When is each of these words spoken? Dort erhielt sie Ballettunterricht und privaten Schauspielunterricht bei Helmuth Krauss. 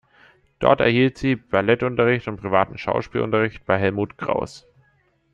Dort 0.57 0.81
erhielt 0.81 1.19
sie 1.19 1.35
Ballettunterricht 1.35 2.27
und 2.27 2.37
privaten 2.41 2.75
Schauspielunterricht 2.79 3.67
bei 3.67 3.77
Helmuth 3.77 4.17
Krauss. 4.17 4.65